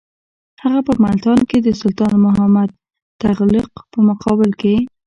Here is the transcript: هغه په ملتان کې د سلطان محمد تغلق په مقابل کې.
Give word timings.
هغه 0.63 0.79
په 0.87 0.93
ملتان 1.03 1.39
کې 1.49 1.57
د 1.61 1.69
سلطان 1.81 2.13
محمد 2.25 2.69
تغلق 3.21 3.71
په 3.91 3.99
مقابل 4.09 4.51
کې. 4.61 4.75